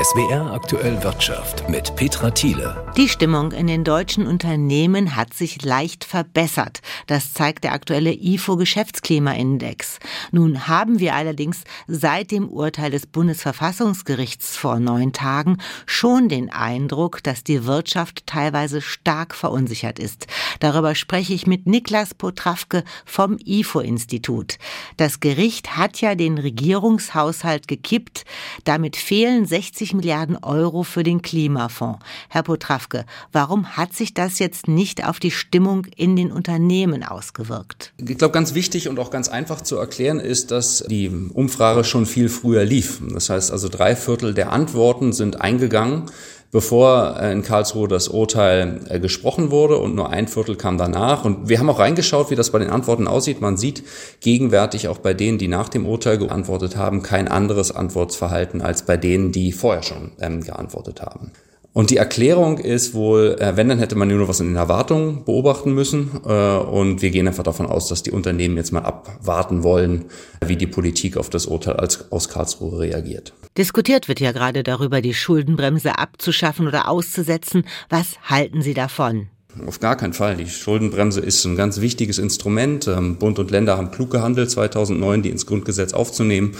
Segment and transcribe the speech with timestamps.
[0.00, 2.86] SWR aktuell Wirtschaft mit Petra Thiele.
[2.96, 6.80] Die Stimmung in den deutschen Unternehmen hat sich leicht verbessert.
[7.08, 9.98] Das zeigt der aktuelle IFO Geschäftsklimaindex.
[10.30, 17.22] Nun haben wir allerdings seit dem Urteil des Bundesverfassungsgerichts vor neun Tagen schon den Eindruck,
[17.22, 20.28] dass die Wirtschaft teilweise stark verunsichert ist.
[20.60, 24.58] Darüber spreche ich mit Niklas Potrawke vom IFO Institut.
[24.96, 28.24] Das Gericht hat ja den Regierungshaushalt gekippt.
[28.64, 32.00] Damit fehlen 60 60 Milliarden Euro für den Klimafonds.
[32.28, 37.92] Herr Potrawke, warum hat sich das jetzt nicht auf die Stimmung in den Unternehmen ausgewirkt?
[37.98, 42.06] Ich glaube, ganz wichtig und auch ganz einfach zu erklären ist, dass die Umfrage schon
[42.06, 43.00] viel früher lief.
[43.12, 46.10] Das heißt also, drei Viertel der Antworten sind eingegangen
[46.52, 51.24] bevor äh, in Karlsruhe das Urteil äh, gesprochen wurde und nur ein Viertel kam danach.
[51.24, 53.40] Und wir haben auch reingeschaut, wie das bei den Antworten aussieht.
[53.40, 53.82] Man sieht
[54.20, 58.96] gegenwärtig auch bei denen, die nach dem Urteil geantwortet haben, kein anderes Antwortverhalten als bei
[58.96, 61.32] denen, die vorher schon ähm, geantwortet haben.
[61.72, 65.24] Und die Erklärung ist wohl, äh, wenn, dann hätte man nur was in den Erwartungen
[65.24, 66.10] beobachten müssen.
[66.26, 70.06] Äh, und wir gehen einfach davon aus, dass die Unternehmen jetzt mal abwarten wollen,
[70.44, 71.76] wie die Politik auf das Urteil
[72.10, 73.32] aus Karlsruhe reagiert.
[73.56, 77.64] Diskutiert wird ja gerade darüber, die Schuldenbremse abzuschaffen oder auszusetzen.
[77.88, 79.28] Was halten Sie davon?
[79.66, 80.36] Auf gar keinen Fall.
[80.36, 82.88] Die Schuldenbremse ist ein ganz wichtiges Instrument.
[82.88, 86.56] Ähm, Bund und Länder haben klug gehandelt, 2009 die ins Grundgesetz aufzunehmen.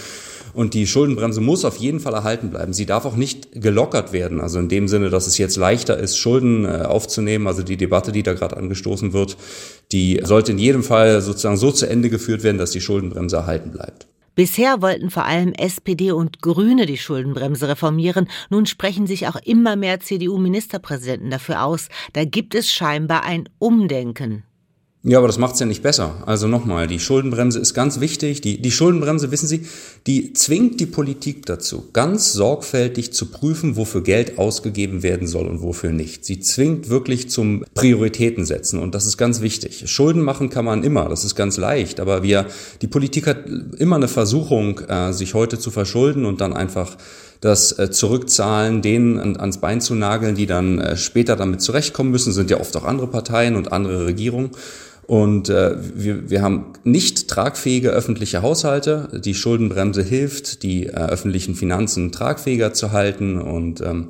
[0.53, 2.73] Und die Schuldenbremse muss auf jeden Fall erhalten bleiben.
[2.73, 4.41] Sie darf auch nicht gelockert werden.
[4.41, 7.47] Also in dem Sinne, dass es jetzt leichter ist, Schulden äh, aufzunehmen.
[7.47, 9.37] Also die Debatte, die da gerade angestoßen wird,
[9.93, 13.71] die sollte in jedem Fall sozusagen so zu Ende geführt werden, dass die Schuldenbremse erhalten
[13.71, 14.07] bleibt.
[14.35, 18.29] Bisher wollten vor allem SPD und Grüne die Schuldenbremse reformieren.
[18.49, 21.89] Nun sprechen sich auch immer mehr CDU-Ministerpräsidenten dafür aus.
[22.13, 24.45] Da gibt es scheinbar ein Umdenken.
[25.03, 26.23] Ja, aber das macht's ja nicht besser.
[26.27, 28.43] Also nochmal, die Schuldenbremse ist ganz wichtig.
[28.43, 29.65] Die, die Schuldenbremse, wissen Sie,
[30.07, 35.63] die zwingt die Politik dazu, ganz sorgfältig zu prüfen, wofür Geld ausgegeben werden soll und
[35.63, 36.27] wofür nicht.
[36.27, 39.91] Sie zwingt wirklich zum Prioritäten setzen und das ist ganz wichtig.
[39.91, 42.45] Schulden machen kann man immer, das ist ganz leicht, aber wir,
[42.83, 43.47] die Politik hat
[43.79, 46.99] immer eine Versuchung, äh, sich heute zu verschulden und dann einfach
[47.41, 52.35] das äh, Zurückzahlen denen ans Bein zu nageln, die dann äh, später damit zurechtkommen müssen,
[52.35, 54.51] sind ja oft auch andere Parteien und andere Regierungen.
[55.11, 59.21] Und äh, wir, wir haben nicht tragfähige öffentliche Haushalte.
[59.25, 64.09] Die Schuldenbremse hilft, die äh, öffentlichen Finanzen tragfähiger zu halten und ähm,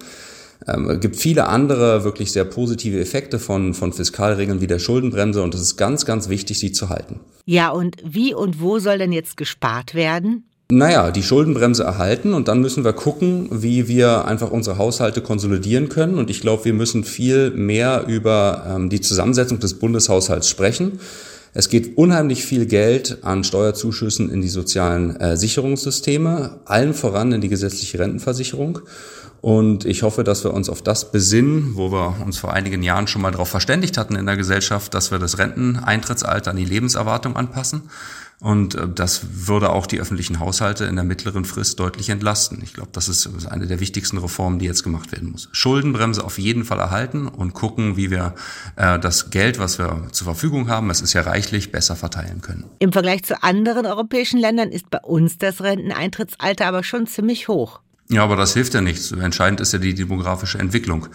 [0.69, 5.55] ähm, gibt viele andere wirklich sehr positive Effekte von, von Fiskalregeln wie der Schuldenbremse und
[5.55, 7.19] es ist ganz, ganz wichtig, sie zu halten.
[7.47, 10.50] Ja, und wie und wo soll denn jetzt gespart werden?
[10.73, 15.89] Naja, die Schuldenbremse erhalten und dann müssen wir gucken, wie wir einfach unsere Haushalte konsolidieren
[15.89, 16.17] können.
[16.17, 21.01] Und ich glaube, wir müssen viel mehr über ähm, die Zusammensetzung des Bundeshaushalts sprechen.
[21.53, 27.41] Es geht unheimlich viel Geld an Steuerzuschüssen in die sozialen äh, Sicherungssysteme, allen voran in
[27.41, 28.79] die gesetzliche Rentenversicherung.
[29.41, 33.09] Und ich hoffe, dass wir uns auf das besinnen, wo wir uns vor einigen Jahren
[33.09, 37.37] schon mal darauf verständigt hatten in der Gesellschaft, dass wir das Renteneintrittsalter an die Lebenserwartung
[37.37, 37.83] anpassen.
[38.41, 42.61] Und äh, das würde auch die öffentlichen Haushalte in der mittleren Frist deutlich entlasten.
[42.63, 45.49] Ich glaube, das ist eine der wichtigsten Reformen, die jetzt gemacht werden muss.
[45.53, 48.35] Schuldenbremse auf jeden Fall erhalten und gucken, wie wir
[48.77, 52.65] äh, das Geld, was wir zur Verfügung haben, es ist ja reichlich, besser verteilen können.
[52.79, 57.81] Im Vergleich zu anderen europäischen Ländern ist bei uns das Renteneintrittsalter aber schon ziemlich hoch.
[58.09, 59.13] Ja, aber das hilft ja nichts.
[59.13, 61.07] Entscheidend ist ja die demografische Entwicklung.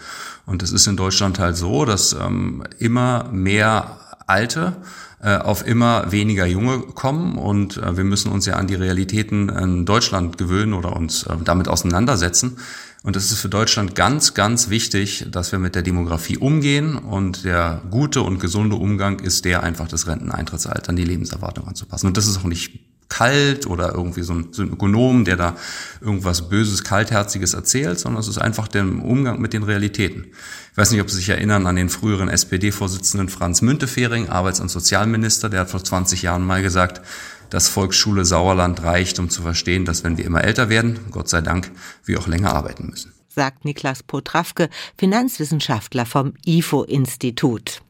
[0.46, 4.76] Und es ist in Deutschland halt so, dass ähm, immer mehr Alte
[5.22, 9.48] äh, auf immer weniger Junge kommen und äh, wir müssen uns ja an die Realitäten
[9.48, 12.58] in Deutschland gewöhnen oder uns äh, damit auseinandersetzen.
[13.02, 17.44] Und es ist für Deutschland ganz, ganz wichtig, dass wir mit der Demografie umgehen und
[17.44, 22.08] der gute und gesunde Umgang ist der einfach das Renteneintrittsalter an die Lebenserwartung anzupassen.
[22.08, 25.56] Und das ist auch nicht kalt oder irgendwie so ein, so ein Ökonom, der da
[26.00, 30.26] irgendwas Böses, Kaltherziges erzählt, sondern es ist einfach der Umgang mit den Realitäten.
[30.72, 34.68] Ich weiß nicht, ob Sie sich erinnern an den früheren SPD-Vorsitzenden Franz Müntefering, Arbeits- und
[34.68, 37.00] Sozialminister, der hat vor 20 Jahren mal gesagt,
[37.50, 41.40] dass Volksschule Sauerland reicht, um zu verstehen, dass wenn wir immer älter werden, Gott sei
[41.40, 41.70] Dank,
[42.04, 43.12] wir auch länger arbeiten müssen.
[43.28, 47.82] Sagt Niklas Potrawke, Finanzwissenschaftler vom IFO-Institut.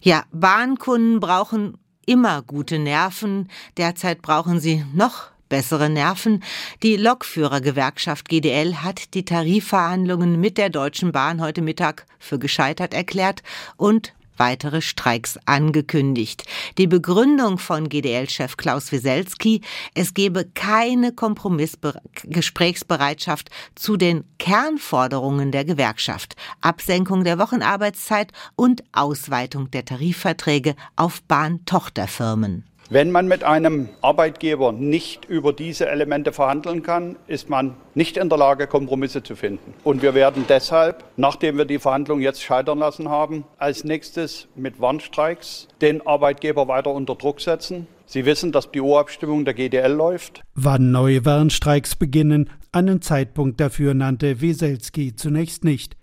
[0.00, 1.76] Ja, Bahnkunden brauchen
[2.08, 3.48] immer gute Nerven.
[3.76, 6.42] Derzeit brauchen sie noch bessere Nerven.
[6.82, 13.42] Die Lokführergewerkschaft GDL hat die Tarifverhandlungen mit der Deutschen Bahn heute Mittag für gescheitert erklärt
[13.76, 16.44] und weitere Streiks angekündigt.
[16.78, 19.62] Die Begründung von GDL-Chef Klaus Wieselski,
[19.94, 29.84] es gebe keine Kompromissgesprächsbereitschaft zu den Kernforderungen der Gewerkschaft, Absenkung der Wochenarbeitszeit und Ausweitung der
[29.84, 32.67] Tarifverträge auf Bahntochterfirmen.
[32.90, 38.30] Wenn man mit einem Arbeitgeber nicht über diese Elemente verhandeln kann, ist man nicht in
[38.30, 39.74] der Lage, Kompromisse zu finden.
[39.84, 44.80] Und wir werden deshalb, nachdem wir die Verhandlungen jetzt scheitern lassen haben, als nächstes mit
[44.80, 47.86] Warnstreiks den Arbeitgeber weiter unter Druck setzen.
[48.06, 50.40] Sie wissen, dass die Urabstimmung der GDL läuft.
[50.54, 55.94] Wann neue Warnstreiks beginnen, einen Zeitpunkt dafür nannte Weselski zunächst nicht.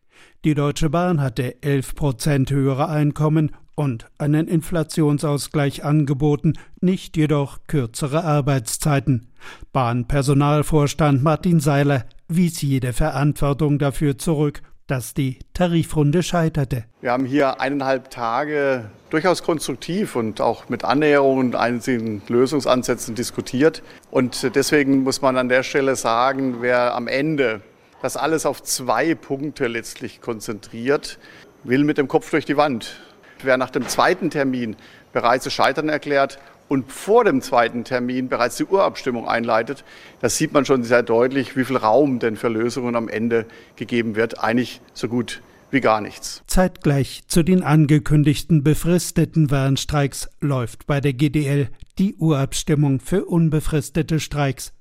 [0.44, 8.24] Die Deutsche Bahn hatte 11 Prozent höhere Einkommen und einen Inflationsausgleich angeboten, nicht jedoch kürzere
[8.24, 9.28] Arbeitszeiten.
[9.74, 16.86] Bahnpersonalvorstand Martin Seiler wies jede Verantwortung dafür zurück, dass die Tarifrunde scheiterte.
[17.02, 23.82] Wir haben hier eineinhalb Tage durchaus konstruktiv und auch mit Annäherungen und einzigen Lösungsansätzen diskutiert.
[24.12, 27.62] Und deswegen muss man an der Stelle sagen, wer am Ende
[28.02, 31.18] das alles auf zwei Punkte letztlich konzentriert,
[31.64, 33.00] will mit dem Kopf durch die Wand.
[33.46, 34.76] Wer nach dem zweiten Termin
[35.14, 39.84] bereits das Scheitern erklärt und vor dem zweiten Termin bereits die Urabstimmung einleitet,
[40.20, 43.46] das sieht man schon sehr deutlich, wie viel Raum denn für Lösungen am Ende
[43.76, 44.44] gegeben wird.
[44.44, 46.42] Eigentlich so gut wie gar nichts.
[46.48, 51.70] Zeitgleich zu den angekündigten befristeten Warnstreiks läuft bei der GDL
[52.00, 54.74] die Urabstimmung für unbefristete Streiks.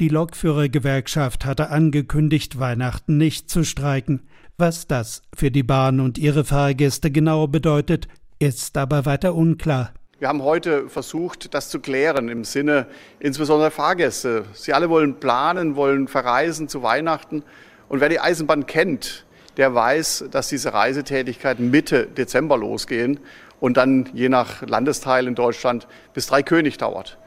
[0.00, 4.22] Die Lokführergewerkschaft hatte angekündigt, Weihnachten nicht zu streiken.
[4.58, 8.08] Was das für die Bahn und ihre Fahrgäste genau bedeutet,
[8.38, 9.92] ist aber weiter unklar.
[10.18, 12.86] Wir haben heute versucht, das zu klären im Sinne
[13.18, 14.44] insbesondere der Fahrgäste.
[14.52, 17.42] Sie alle wollen planen, wollen verreisen zu Weihnachten.
[17.88, 19.26] Und wer die Eisenbahn kennt,
[19.56, 23.20] der weiß, dass diese Reisetätigkeiten Mitte Dezember losgehen
[23.60, 27.18] und dann je nach Landesteil in Deutschland bis drei König dauert.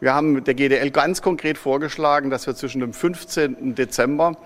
[0.00, 3.74] Wir haben der GDL ganz konkret vorgeschlagen, dass wir zwischen dem 15.
[3.74, 4.36] Dezember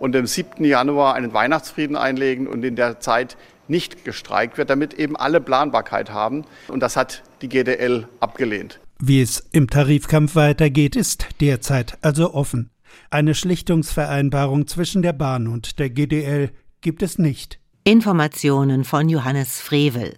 [0.00, 0.64] und dem 7.
[0.64, 3.36] Januar einen Weihnachtsfrieden einlegen und in der Zeit
[3.68, 6.44] nicht gestreikt wird, damit eben alle Planbarkeit haben.
[6.68, 8.80] Und das hat die GDL abgelehnt.
[8.98, 12.70] Wie es im Tarifkampf weitergeht, ist derzeit also offen.
[13.10, 16.50] Eine Schlichtungsvereinbarung zwischen der Bahn und der GDL
[16.80, 17.60] gibt es nicht.
[17.84, 20.16] Informationen von Johannes Frevel.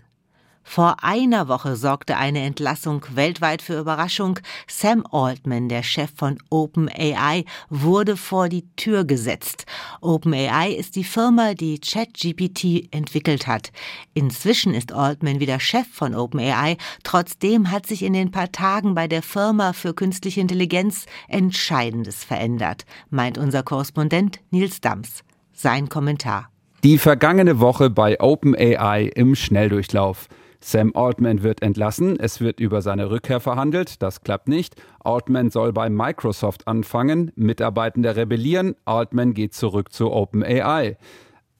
[0.69, 4.41] Vor einer Woche sorgte eine Entlassung weltweit für Überraschung.
[4.67, 9.65] Sam Altman, der Chef von OpenAI, wurde vor die Tür gesetzt.
[10.03, 13.71] OpenAI ist die Firma, die ChatGPT entwickelt hat.
[14.13, 16.77] Inzwischen ist Altman wieder Chef von OpenAI.
[17.05, 22.85] Trotzdem hat sich in den paar Tagen bei der Firma für künstliche Intelligenz Entscheidendes verändert,
[23.09, 25.23] meint unser Korrespondent Nils Dams.
[25.53, 26.51] Sein Kommentar.
[26.83, 30.29] Die vergangene Woche bei OpenAI im Schnelldurchlauf.
[30.69, 34.75] Sam Altman wird entlassen, es wird über seine Rückkehr verhandelt, das klappt nicht.
[34.99, 40.97] Altman soll bei Microsoft anfangen, Mitarbeitende rebellieren, Altman geht zurück zu OpenAI.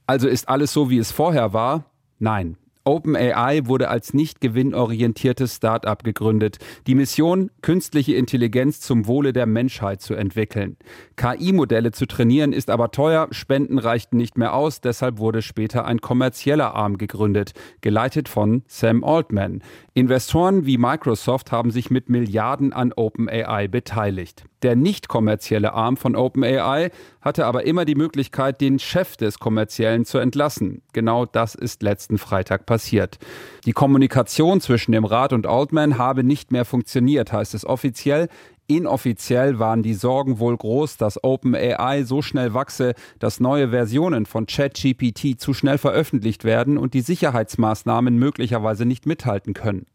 [0.07, 1.85] Also ist alles so, wie es vorher war?
[2.19, 2.57] Nein.
[2.87, 6.57] OpenAI wurde als nicht gewinnorientiertes Start-up gegründet.
[6.87, 10.77] Die Mission, künstliche Intelligenz zum Wohle der Menschheit zu entwickeln.
[11.17, 15.99] KI-Modelle zu trainieren ist aber teuer, Spenden reichten nicht mehr aus, deshalb wurde später ein
[15.99, 17.51] kommerzieller Arm gegründet,
[17.81, 19.61] geleitet von Sam Altman.
[19.93, 24.45] Investoren wie Microsoft haben sich mit Milliarden an OpenAI beteiligt.
[24.63, 26.89] Der nicht kommerzielle Arm von OpenAI
[27.21, 30.81] hatte aber immer die Möglichkeit, den Chef des kommerziellen zu entlassen.
[30.93, 33.19] Genau das ist letzten Freitag passiert.
[33.65, 38.29] Die Kommunikation zwischen dem Rat und Altman habe nicht mehr funktioniert, heißt es offiziell.
[38.69, 44.45] Inoffiziell waren die Sorgen wohl groß, dass OpenAI so schnell wachse, dass neue Versionen von
[44.45, 49.85] ChatGPT zu schnell veröffentlicht werden und die Sicherheitsmaßnahmen möglicherweise nicht mithalten können.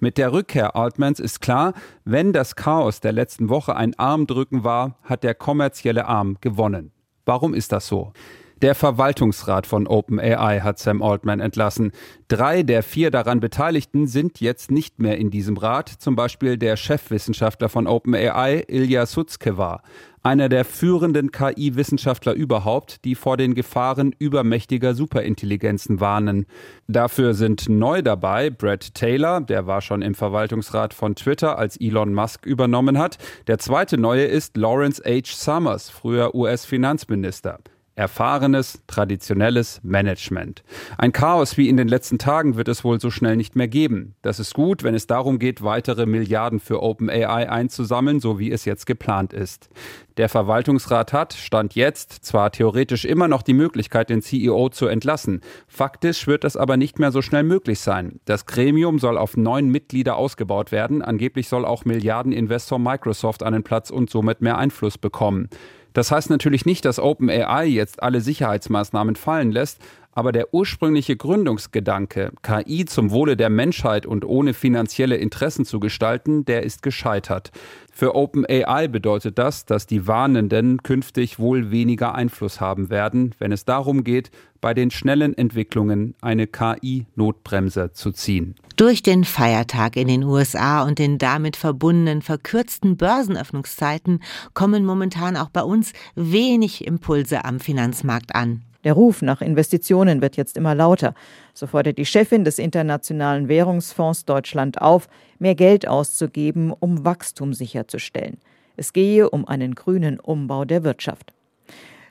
[0.00, 1.74] Mit der Rückkehr Altmans ist klar,
[2.06, 6.90] wenn das Chaos der letzten Woche ein Armdrücken war, hat der kommerzielle Arm gewonnen.
[7.26, 8.14] Warum ist das so?
[8.62, 11.90] Der Verwaltungsrat von OpenAI hat Sam Altman entlassen.
[12.28, 16.76] Drei der vier daran Beteiligten sind jetzt nicht mehr in diesem Rat, zum Beispiel der
[16.76, 19.82] Chefwissenschaftler von OpenAI, Ilya Sutskever,
[20.22, 26.46] einer der führenden KI-Wissenschaftler überhaupt, die vor den Gefahren übermächtiger Superintelligenzen warnen.
[26.86, 32.14] Dafür sind neu dabei Brad Taylor, der war schon im Verwaltungsrat von Twitter, als Elon
[32.14, 33.18] Musk übernommen hat.
[33.48, 35.34] Der zweite neue ist Lawrence H.
[35.34, 37.58] Summers, früher US-Finanzminister.
[37.94, 40.62] Erfahrenes, traditionelles Management.
[40.96, 44.14] Ein Chaos wie in den letzten Tagen wird es wohl so schnell nicht mehr geben.
[44.22, 48.64] Das ist gut, wenn es darum geht, weitere Milliarden für OpenAI einzusammeln, so wie es
[48.64, 49.68] jetzt geplant ist.
[50.16, 55.40] Der Verwaltungsrat hat, stand jetzt, zwar theoretisch immer noch die Möglichkeit, den CEO zu entlassen.
[55.66, 58.20] Faktisch wird das aber nicht mehr so schnell möglich sein.
[58.24, 61.02] Das Gremium soll auf neun Mitglieder ausgebaut werden.
[61.02, 65.48] Angeblich soll auch Milliardeninvestor Microsoft einen Platz und somit mehr Einfluss bekommen.
[65.92, 69.78] Das heißt natürlich nicht, dass OpenAI jetzt alle Sicherheitsmaßnahmen fallen lässt,
[70.14, 76.44] Aber der ursprüngliche Gründungsgedanke, KI zum Wohle der Menschheit und ohne finanzielle Interessen zu gestalten,
[76.44, 77.50] der ist gescheitert.
[77.94, 83.64] Für OpenAI bedeutet das, dass die Warnenden künftig wohl weniger Einfluss haben werden, wenn es
[83.64, 88.54] darum geht, bei den schnellen Entwicklungen eine KI-Notbremse zu ziehen.
[88.76, 94.22] Durch den Feiertag in den USA und den damit verbundenen verkürzten Börsenöffnungszeiten
[94.54, 98.62] kommen momentan auch bei uns wenig Impulse am Finanzmarkt an.
[98.84, 101.14] Der Ruf nach Investitionen wird jetzt immer lauter.
[101.54, 105.08] So fordert die Chefin des Internationalen Währungsfonds Deutschland auf,
[105.38, 108.38] mehr Geld auszugeben, um Wachstum sicherzustellen.
[108.76, 111.32] Es gehe um einen grünen Umbau der Wirtschaft.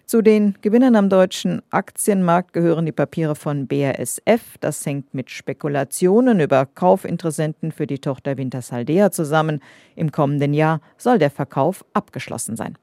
[0.06, 4.58] Zu den Gewinnern am deutschen Aktienmarkt gehören die Papiere von BASF.
[4.60, 9.62] Das hängt mit Spekulationen über Kaufinteressenten für die Tochter Wintersaldea zusammen.
[9.96, 12.78] Im kommenden Jahr soll der Verkauf abgeschlossen sein.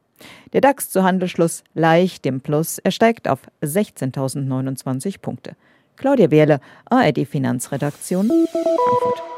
[0.53, 2.79] Der DAX zu Handelsschluss leicht im Plus.
[2.79, 5.57] Er steigt auf 16.029 Punkte.
[5.97, 6.61] Claudia Wehrle,
[6.91, 9.38] ARD Finanzredaktion, Frankfurt.